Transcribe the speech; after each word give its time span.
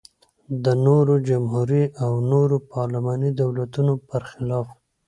د 0.63 0.65
نورو 0.85 1.13
جمهوري 1.29 1.83
او 2.03 2.11
نورو 2.31 2.57
پارلماني 2.73 3.29
دولتونو 3.41 3.93
پرخلاف. 4.07 4.67